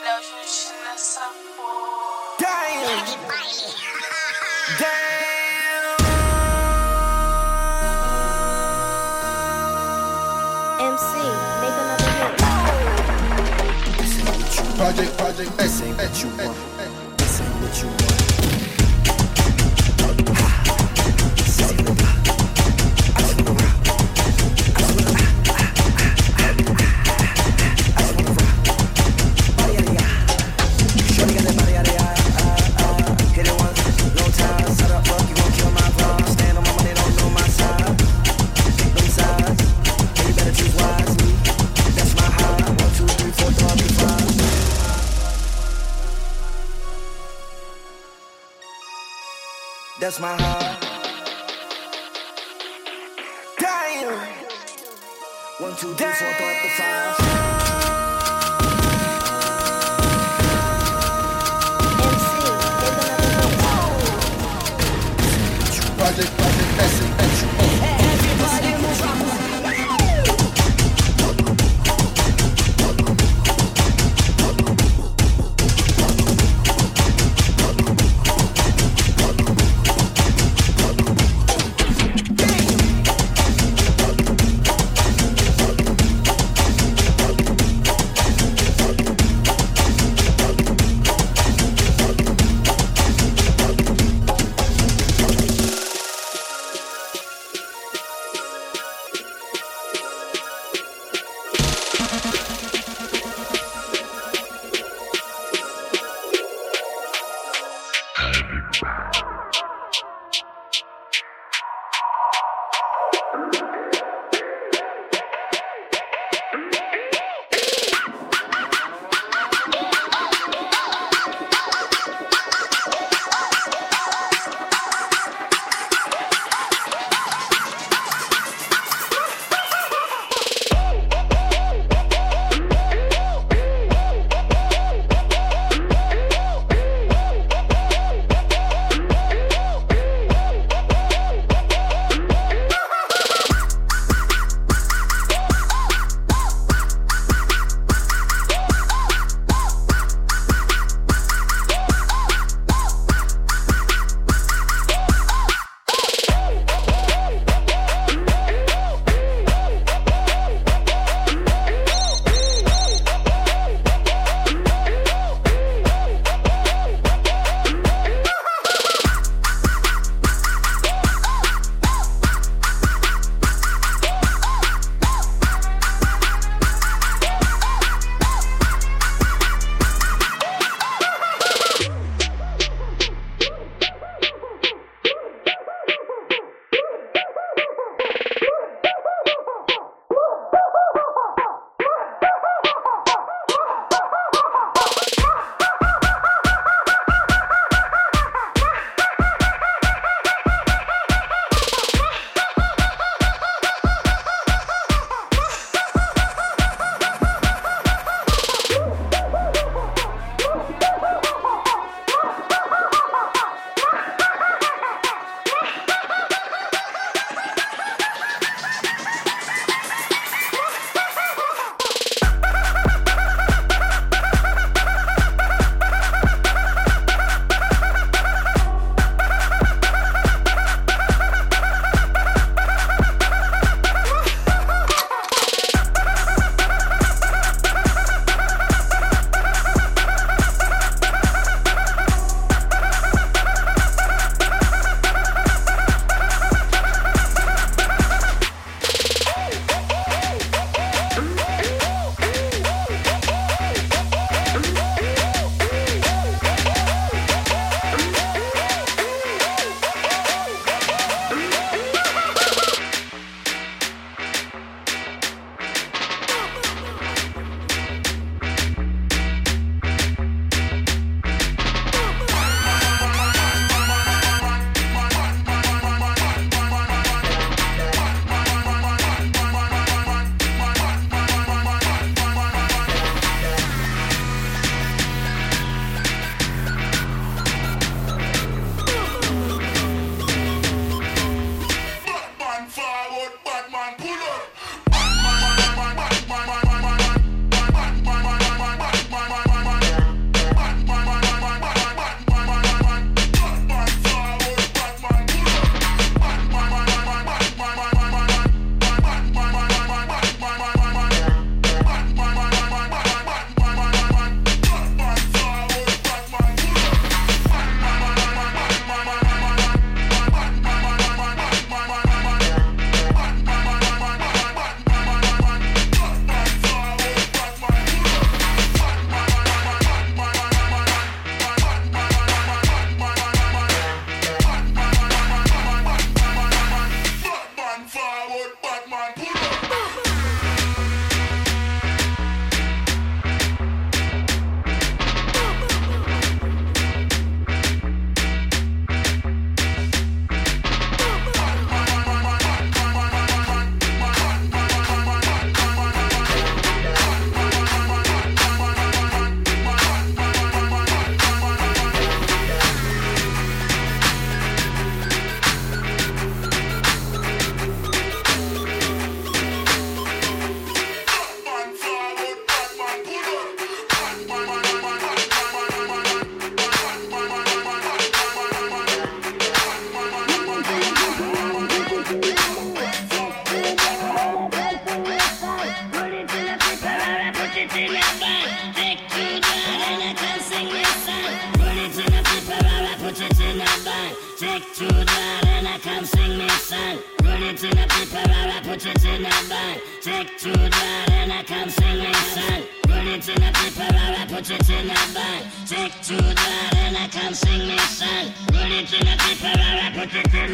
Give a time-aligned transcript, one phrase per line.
[0.00, 1.20] Léo Justi nessa
[1.56, 2.34] porra.
[2.40, 3.06] Damn.
[10.80, 11.10] MC,
[11.60, 12.32] make another hit.
[14.76, 16.56] Project, project, this ain't what you want.
[17.16, 18.14] This ain't what you want.
[50.04, 50.82] That's my heart.
[53.58, 54.28] Damn.
[55.60, 57.63] One, two, three.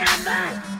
[0.01, 0.80] 你们。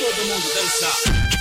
[0.00, 1.39] todo mundo dançar.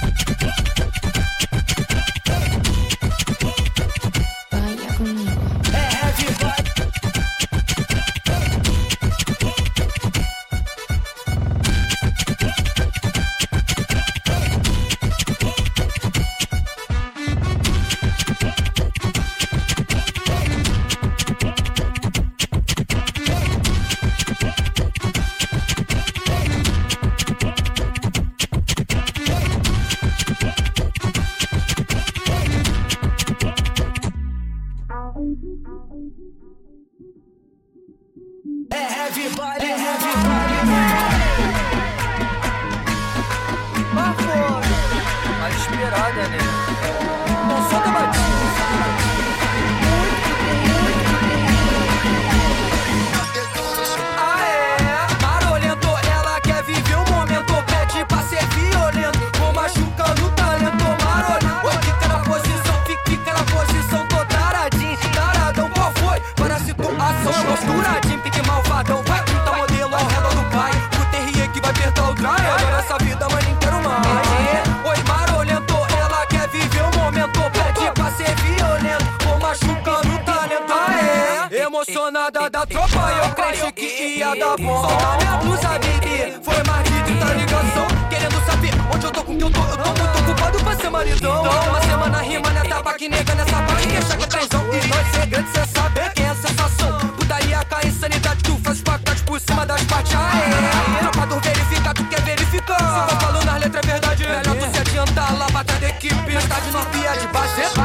[94.00, 94.39] deixa que é.
[94.39, 97.00] E nós é grande, cê sabe quem é a sensação.
[97.18, 100.15] Putaria com a insanidade, tu faz pacote por cima das partes.
[100.15, 102.77] Aê, tropa do verificar, tu quer verificar.
[102.77, 106.34] Se tá falando nas letras é verdade, melhor tu se adiantar lá, batalha da equipe.
[106.34, 107.79] Mais tarde nós pia é de base, é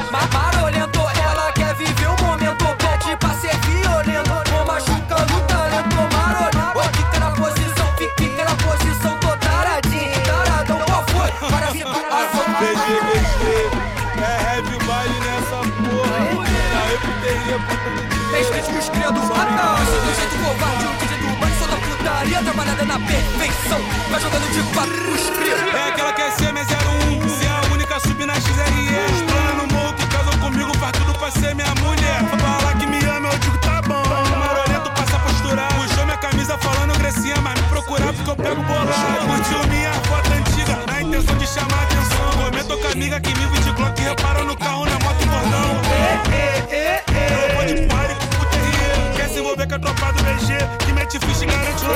[19.34, 22.98] mata Eu sou do jeito covarde, o DJ do banho, sou da putaria Trabalhada na
[22.98, 24.93] perfeição, vai jogando de quatro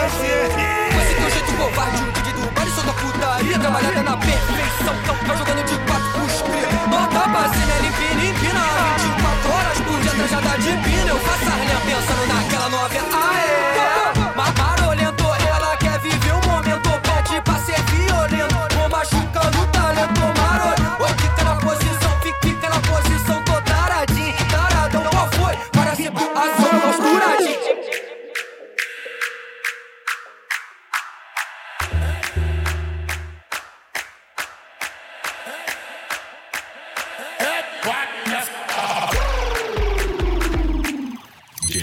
[0.09, 4.95] Esse teu jeito covarde, um pedido vale só da putaria Trabalhada na perfeição,
[5.27, 8.65] vai jogando de quatro pros cria Bota a bacinha, limpina, empina
[8.97, 13.68] 24 horas por dia, trajada de pina Eu faço a linha pensando naquela novinha, aê!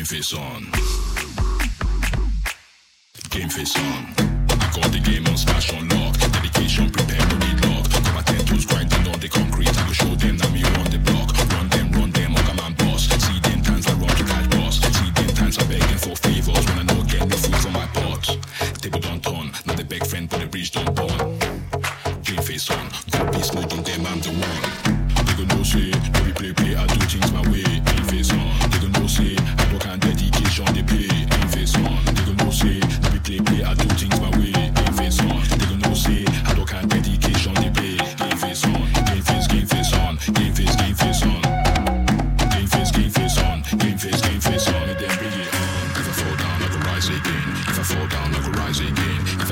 [0.06, 0.62] Game face on.
[3.32, 4.06] Game face on.
[4.52, 6.16] I got the game on smash on lock.
[6.20, 7.90] Dedication, prepare, ready lock.
[7.90, 9.76] Got my tentacles grinding on the concrete.
[9.76, 11.15] I will show them that me on the block.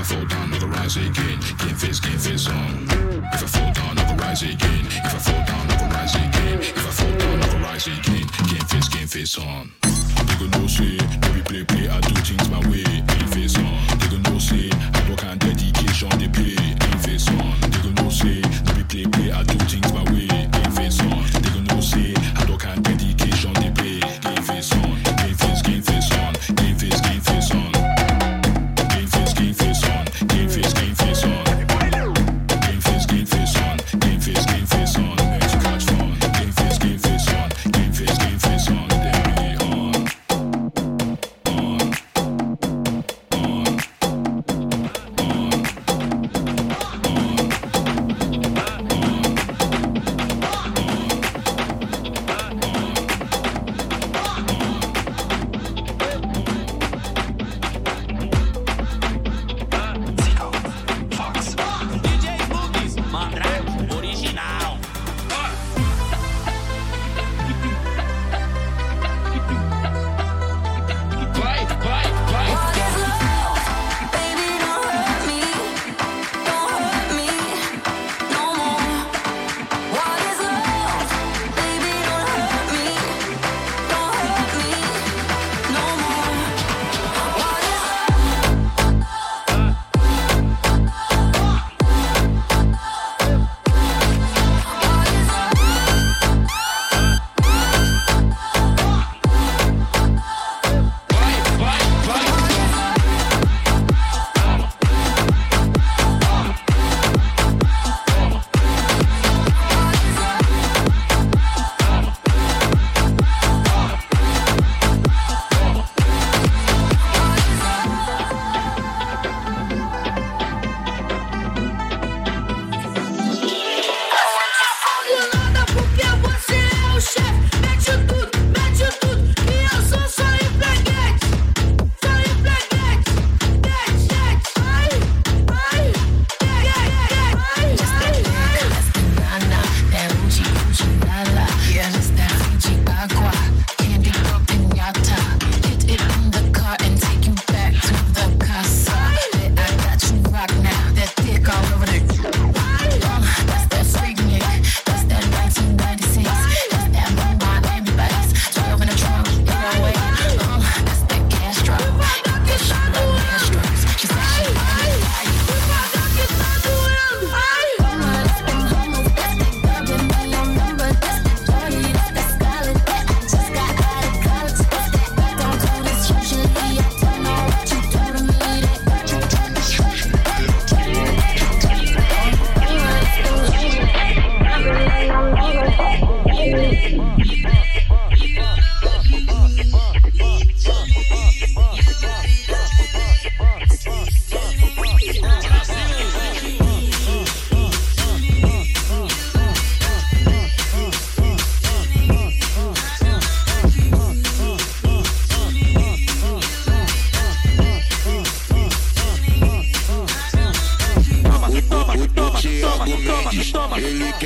[0.03, 1.39] I fall down, I'll rise again.
[1.59, 2.87] Game face, game face on.
[3.31, 4.85] If I fall down, I'll rise again.
[4.99, 6.59] If I fall down, I'll rise again.
[6.59, 8.27] If I fall down, I'll rise again.
[8.51, 9.71] Game face, game face on.
[9.81, 11.87] They go no say, no be play play.
[11.87, 12.83] I do things my way.
[12.83, 13.79] Game face on.
[13.99, 16.55] They go no say, I work on dedication they pay.
[16.59, 17.55] Game face on.
[17.71, 19.31] They go no say, no be play play.
[19.31, 20.52] I do things my way.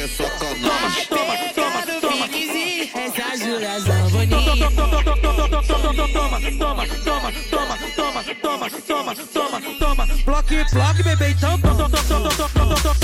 [0.07, 1.05] Sacanagem.
[1.07, 2.25] Toma, toma, toma,
[2.99, 4.27] essa Júlia Zamboni.
[4.27, 5.83] Toma, toma, toma, toma, toma,
[7.95, 10.05] toma, toma, toma, toma, toma.
[10.25, 11.60] Bloque, bloque, bebê, então.
[11.60, 12.97] Toma, toma, toma, toma,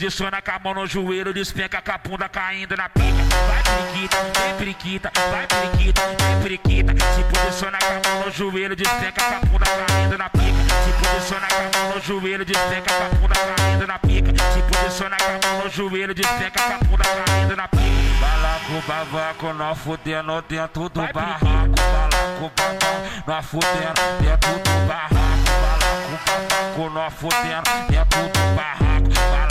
[0.00, 3.04] posiciona com a mão no joelho, despenca com a bunda caindo na pica.
[3.46, 6.92] Vai periquita, vem periquita, vai periquita, vem periquita.
[7.14, 10.56] Se posiciona com a mão no joelho, despenca com a bunda caindo na pica.
[10.84, 14.32] Se posiciona com a mão no joelho, despenca com a bunda caindo na pica.
[14.54, 17.80] Se posiciona com a mão no joelho, despenca com a bunda caindo na pica.
[18.20, 21.44] Balaco, babaco, nós fudendo dentro do barraco.
[21.44, 25.14] Balaco, babaco, nós fudendo dentro do barraco.
[25.60, 28.80] Balaco, babaco, nós fudendo dentro do barraco.
[29.14, 29.49] Balaco,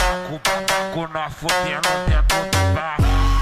[0.90, 2.60] babaco, nós fudendo dentro do.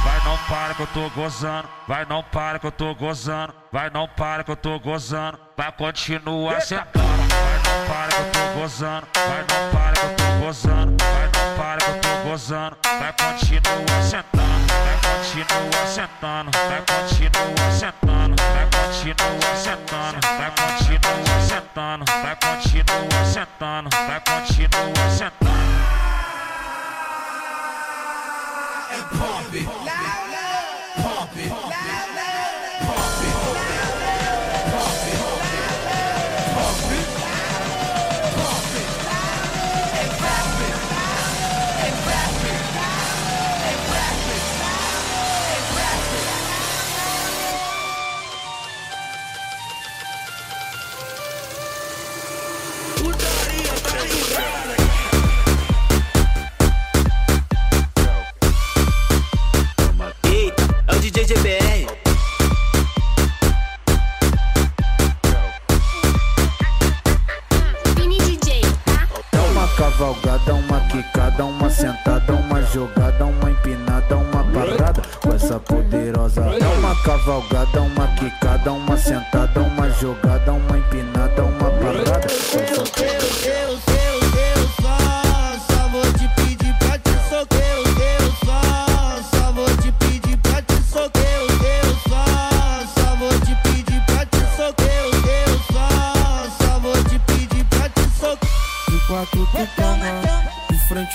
[0.03, 3.89] Vai não para que eu tô gozando, vai não para que eu tô gozando, vai
[3.89, 7.07] não para que eu tô gozando, vai continua sentando.
[7.07, 11.25] Vai não para que eu tô gozando, vai não para que eu tô gozando, vai
[11.25, 18.35] não para que eu tô gozando, vai continua sentando, vai continua sentando, vai continua sentando,
[18.37, 25.96] vai continua sentando, vai continua sentando, vai continua sentando, vai continua sentando.
[28.91, 29.65] and pump it.
[29.65, 31.49] Pump it.
[31.49, 32.46] Pump it.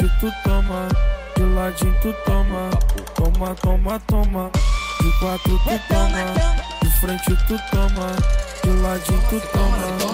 [0.02, 0.88] Frente tu toma,
[1.36, 2.70] de ladinho tu toma,
[3.14, 4.50] toma, toma, toma.
[5.00, 6.24] De quatro tu toma,
[6.82, 8.16] de frente tu toma,
[8.64, 10.12] de ladinho tu toma,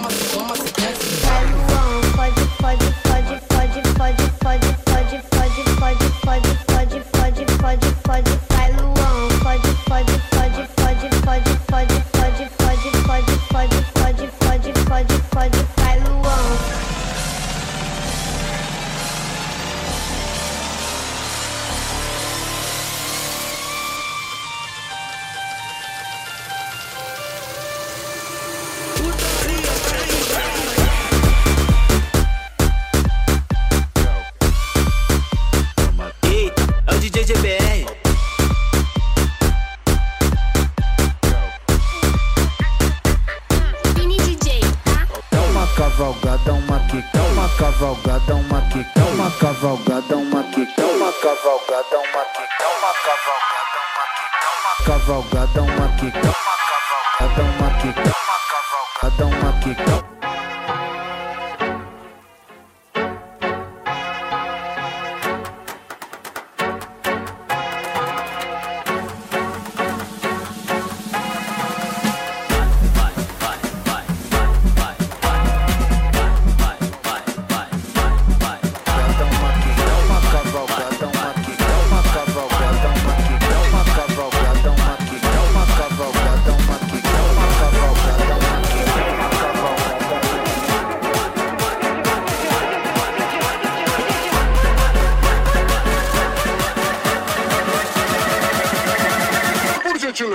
[46.09, 50.88] cavalgada, uma quica, é uma cavalgada, uma quica, é uma cavalgada, uma quica,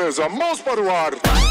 [0.05, 1.44] Gentileza, mãos para o ar.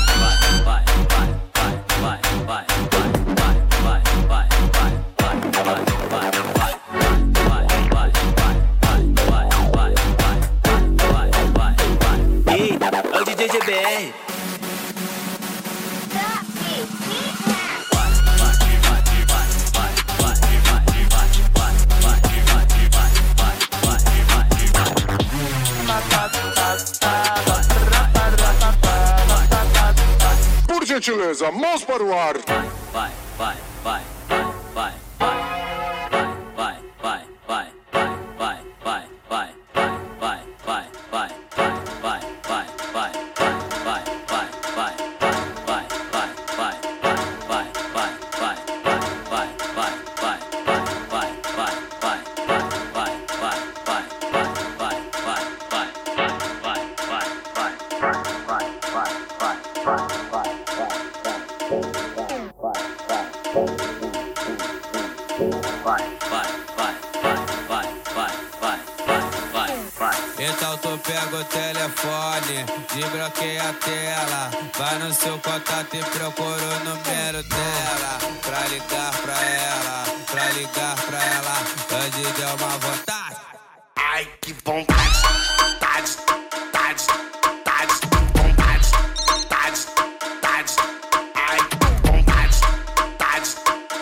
[75.64, 78.18] Contato e procura o número dela.
[78.42, 81.58] Pra ligar pra ela, pra ligar pra ela.
[82.06, 83.38] Antes deu uma vontade.
[83.96, 85.22] Ai, que vontade,
[85.80, 86.18] tade,
[86.72, 87.08] tade,
[87.64, 87.94] tade,
[88.34, 88.92] vontade,
[89.50, 89.86] tade,
[90.42, 90.76] tade,
[91.36, 91.60] ai,
[92.04, 92.60] vontade,
[93.18, 93.56] tade,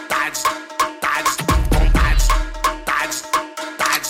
[0.10, 0.44] tade,
[1.00, 1.32] tade,
[1.72, 2.28] vontade,
[2.86, 3.18] tade,
[3.78, 4.10] tade.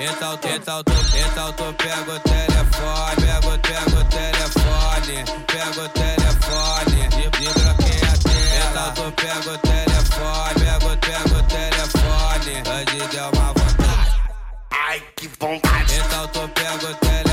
[0.00, 2.53] Então, tu- então, tu- então tu pega o telefone,
[2.84, 8.64] pega, o- pega o telefone, pega o telefone, de- desbloqueia a tela.
[8.70, 14.14] Então tu pega o telefone, pega, o- pega o telefone, antes deu uma vontade.
[14.70, 15.94] Ai, que vontade.
[15.94, 17.23] Então tu pega o telefone,